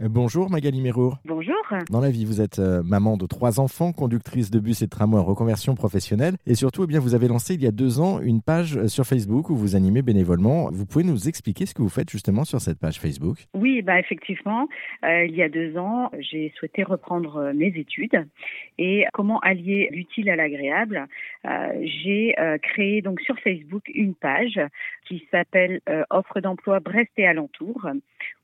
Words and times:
Euh, 0.00 0.08
bonjour 0.08 0.48
Magali 0.48 0.80
Mérour. 0.80 1.18
Bonjour. 1.24 1.56
Dans 1.90 2.00
la 2.00 2.10
vie, 2.10 2.24
vous 2.24 2.40
êtes 2.40 2.60
euh, 2.60 2.82
maman 2.84 3.16
de 3.16 3.26
trois 3.26 3.58
enfants, 3.58 3.92
conductrice 3.92 4.50
de 4.50 4.60
bus 4.60 4.80
et 4.82 4.84
de 4.84 4.90
tramway 4.90 5.20
en 5.20 5.24
reconversion 5.24 5.74
professionnelle. 5.74 6.34
Et 6.46 6.54
surtout, 6.54 6.84
eh 6.84 6.86
bien, 6.86 7.00
vous 7.00 7.14
avez 7.16 7.26
lancé 7.26 7.54
il 7.54 7.62
y 7.62 7.66
a 7.66 7.72
deux 7.72 8.00
ans 8.00 8.20
une 8.20 8.40
page 8.40 8.76
euh, 8.76 8.86
sur 8.86 9.04
Facebook 9.04 9.50
où 9.50 9.56
vous 9.56 9.74
animez 9.74 10.02
bénévolement. 10.02 10.68
Vous 10.70 10.86
pouvez 10.86 11.04
nous 11.04 11.28
expliquer 11.28 11.66
ce 11.66 11.74
que 11.74 11.82
vous 11.82 11.88
faites 11.88 12.10
justement 12.10 12.44
sur 12.44 12.60
cette 12.60 12.78
page 12.78 13.00
Facebook? 13.00 13.38
Oui, 13.54 13.82
bah, 13.82 13.98
effectivement. 13.98 14.68
il 15.02 15.34
y 15.34 15.42
a 15.42 15.48
deux 15.48 15.76
ans, 15.76 16.10
j'ai 16.20 16.52
souhaité 16.56 16.84
reprendre 16.84 17.52
mes 17.52 17.72
études. 17.76 18.24
Et 18.78 19.04
comment 19.12 19.40
allier 19.40 19.88
l'utile 19.90 20.30
à 20.30 20.36
l'agréable? 20.36 21.06
J'ai 21.82 22.34
créé 22.62 23.02
donc 23.02 23.20
sur 23.20 23.38
Facebook 23.40 23.82
une 23.92 24.14
page 24.14 24.60
qui 25.06 25.26
s'appelle 25.30 25.80
Offre 26.10 26.40
d'emploi 26.40 26.80
Brest 26.80 27.10
et 27.16 27.26
alentour 27.26 27.88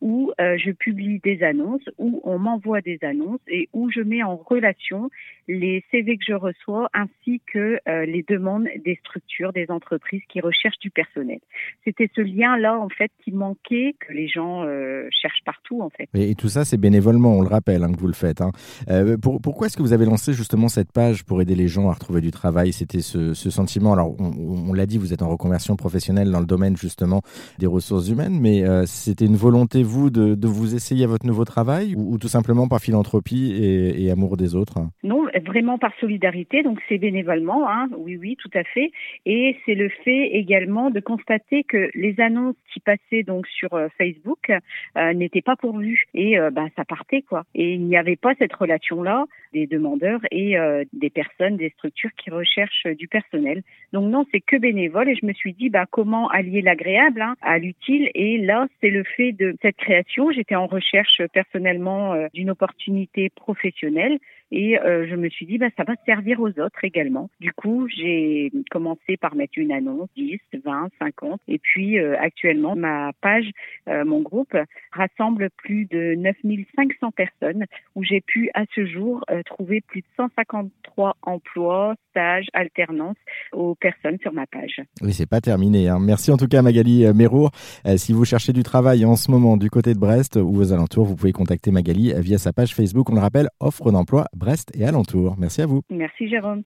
où 0.00 0.32
je 0.38 0.70
publie 0.72 1.20
des 1.20 1.41
annonces, 1.42 1.88
où 1.98 2.20
on 2.24 2.38
m'envoie 2.38 2.80
des 2.80 2.98
annonces 3.02 3.40
et 3.48 3.68
où 3.72 3.90
je 3.90 4.00
mets 4.00 4.22
en 4.22 4.36
relation 4.36 5.10
les 5.48 5.84
CV 5.90 6.16
que 6.16 6.24
je 6.26 6.34
reçois 6.34 6.88
ainsi 6.94 7.40
que 7.52 7.78
euh, 7.88 8.06
les 8.06 8.24
demandes 8.28 8.66
des 8.84 8.96
structures, 8.96 9.52
des 9.52 9.70
entreprises 9.70 10.22
qui 10.28 10.40
recherchent 10.40 10.78
du 10.78 10.90
personnel. 10.90 11.40
C'était 11.84 12.08
ce 12.14 12.20
lien-là 12.20 12.78
en 12.78 12.88
fait 12.88 13.10
qui 13.24 13.32
manquait, 13.32 13.94
que 14.00 14.12
les 14.12 14.28
gens 14.28 14.62
euh, 14.64 15.08
cherchent 15.10 15.42
partout 15.44 15.82
en 15.82 15.90
fait. 15.90 16.08
Et, 16.14 16.34
tout 16.34 16.48
ça, 16.48 16.64
c'est 16.64 16.76
bénévolement, 16.76 17.36
on 17.36 17.42
le 17.42 17.48
rappelle, 17.48 17.82
hein, 17.82 17.92
que 17.92 17.98
vous 17.98 18.06
le 18.06 18.12
faites. 18.12 18.40
Hein. 18.40 18.50
Euh, 18.88 19.16
pourquoi 19.18 19.66
est-ce 19.66 19.76
que 19.76 19.82
vous 19.82 19.92
avez 19.92 20.04
lancé 20.04 20.32
justement 20.32 20.68
cette 20.68 20.92
page 20.92 21.24
pour 21.24 21.42
aider 21.42 21.54
les 21.54 21.68
gens 21.68 21.88
à 21.88 21.92
retrouver 21.92 22.20
du 22.20 22.30
travail? 22.30 22.72
C'était 22.72 23.00
ce, 23.00 23.32
sentiment. 23.34 23.92
Alors, 23.92 24.14
on, 24.18 24.72
l'a 24.72 24.86
dit, 24.86 24.96
vous 24.96 25.12
êtes 25.12 25.22
en 25.22 25.28
reconversion 25.28 25.76
professionnelle 25.76 26.30
dans 26.30 26.40
le 26.40 26.46
domaine 26.46 26.76
justement 26.76 27.20
des 27.58 27.66
ressources 27.66 28.08
humaines, 28.08 28.38
mais 28.40 28.64
c'était 28.86 29.26
une 29.26 29.36
volonté 29.36 29.82
vous 29.82 30.10
de, 30.10 30.46
vous 30.46 30.74
essayer 30.74 31.04
à 31.04 31.06
votre 31.06 31.26
travail 31.44 31.94
ou, 31.96 32.18
tout 32.18 32.28
simplement 32.28 32.68
par 32.68 32.80
philanthropie 32.80 33.52
et, 33.52 34.10
amour 34.10 34.36
des 34.36 34.54
autres? 34.54 34.78
Non, 35.02 35.26
vraiment 35.46 35.78
par 35.78 35.92
solidarité, 36.00 36.62
donc 36.62 36.78
c'est 36.88 36.98
bénévolement, 36.98 37.68
hein, 37.68 37.88
oui, 37.96 38.16
oui, 38.16 38.36
tout 38.38 38.50
à 38.54 38.64
fait. 38.64 38.90
Et 39.26 39.56
c'est 39.64 39.74
le 39.74 39.88
fait 40.04 40.28
également 40.32 40.90
de 40.90 41.00
constater 41.00 41.64
que 41.64 41.90
les 41.94 42.20
annonces 42.20 42.56
qui 42.72 42.80
passaient 42.80 43.22
donc 43.22 43.46
sur 43.46 43.72
euh, 43.74 43.88
Facebook 43.98 44.50
euh, 44.50 45.12
n'étaient 45.12 45.42
pas 45.42 45.56
pourvues 45.56 46.04
et 46.14 46.38
euh, 46.38 46.50
bah, 46.50 46.66
ça 46.76 46.84
partait 46.84 47.22
quoi. 47.22 47.44
Et 47.54 47.74
il 47.74 47.84
n'y 47.84 47.96
avait 47.96 48.16
pas 48.16 48.34
cette 48.38 48.54
relation-là 48.54 49.26
des 49.52 49.66
demandeurs 49.66 50.20
et 50.30 50.56
des 50.92 51.10
personnes, 51.10 51.56
des 51.56 51.70
structures 51.70 52.10
qui 52.16 52.30
recherchent 52.30 52.86
du 52.86 53.08
personnel. 53.08 53.62
Donc 53.92 54.10
non, 54.10 54.26
c'est 54.32 54.40
que 54.40 54.56
bénévole 54.56 55.08
et 55.08 55.14
je 55.14 55.26
me 55.26 55.32
suis 55.32 55.52
dit 55.52 55.68
bah 55.68 55.86
comment 55.90 56.28
allier 56.28 56.62
l'agréable 56.62 57.22
hein, 57.22 57.36
à 57.42 57.58
l'utile 57.58 58.10
et 58.14 58.38
là 58.38 58.66
c'est 58.80 58.90
le 58.90 59.04
fait 59.04 59.32
de 59.32 59.56
cette 59.62 59.76
création. 59.76 60.30
J'étais 60.30 60.54
en 60.54 60.66
recherche 60.66 61.22
personnellement 61.32 62.14
euh, 62.14 62.28
d'une 62.34 62.50
opportunité 62.50 63.30
professionnelle 63.30 64.18
et 64.52 64.78
euh, 64.78 65.06
je 65.08 65.16
me 65.16 65.30
suis 65.30 65.46
dit 65.46 65.56
bah 65.56 65.68
ça 65.76 65.84
va 65.84 65.94
servir 66.04 66.40
aux 66.40 66.50
autres 66.60 66.84
également. 66.84 67.30
Du 67.40 67.52
coup, 67.52 67.88
j'ai 67.88 68.52
commencé 68.70 69.16
par 69.16 69.34
mettre 69.34 69.54
une 69.56 69.72
annonce 69.72 70.08
10, 70.16 70.38
20, 70.64 70.90
50 71.00 71.40
et 71.48 71.58
puis 71.58 71.98
euh, 71.98 72.14
actuellement 72.20 72.76
ma 72.76 73.12
page 73.20 73.50
mon 73.86 74.20
groupe 74.20 74.56
rassemble 74.92 75.48
plus 75.56 75.86
de 75.86 76.14
9500 76.14 77.10
personnes 77.12 77.64
où 77.94 78.04
j'ai 78.04 78.20
pu 78.20 78.50
à 78.54 78.64
ce 78.74 78.84
jour 78.86 79.24
trouver 79.46 79.80
plus 79.80 80.02
de 80.02 80.06
153 80.16 81.16
emplois, 81.22 81.94
stages, 82.10 82.46
alternances 82.52 83.16
aux 83.52 83.74
personnes 83.74 84.18
sur 84.20 84.32
ma 84.32 84.46
page. 84.46 84.80
Oui, 85.00 85.12
c'est 85.12 85.28
pas 85.28 85.40
terminé. 85.40 85.88
Hein. 85.88 85.98
Merci 86.00 86.30
en 86.30 86.36
tout 86.36 86.46
cas 86.46 86.62
Magali 86.62 87.06
Mérour. 87.14 87.50
si 87.96 88.12
vous 88.12 88.24
cherchez 88.24 88.52
du 88.52 88.62
travail 88.62 89.04
en 89.04 89.16
ce 89.16 89.30
moment 89.30 89.56
du 89.56 89.70
côté 89.70 89.94
de 89.94 89.98
Brest 89.98 90.36
ou 90.36 90.56
aux 90.58 90.72
alentours, 90.72 91.06
vous 91.06 91.16
pouvez 91.16 91.32
contacter 91.32 91.70
Magali 91.70 92.12
via 92.18 92.38
sa 92.38 92.52
page 92.52 92.74
Facebook. 92.74 93.08
On 93.10 93.14
le 93.14 93.20
rappelle, 93.20 93.48
offre 93.60 93.90
d'emploi 93.90 94.26
Brest 94.42 94.72
et 94.74 94.84
alentour. 94.84 95.36
Merci 95.38 95.62
à 95.62 95.66
vous. 95.66 95.82
Merci 95.88 96.28
Jérôme. 96.28 96.64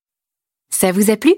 Ça 0.71 0.93
vous 0.93 1.11
a 1.11 1.17
plu? 1.19 1.35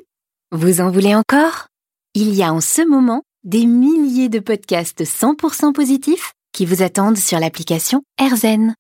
Vous 0.53 0.81
en 0.81 0.89
voulez 0.89 1.13
encore? 1.13 1.67
Il 2.15 2.33
y 2.33 2.45
a 2.45 2.53
en 2.53 2.61
ce 2.61 2.89
moment 2.89 3.25
des 3.43 3.67
milliers 3.67 4.29
de 4.29 4.39
podcasts 4.39 5.03
100% 5.03 5.73
positifs 5.73 6.35
qui 6.53 6.65
vous 6.65 6.83
attendent 6.83 7.17
sur 7.17 7.41
l'application 7.41 8.03
AirZen. 8.21 8.75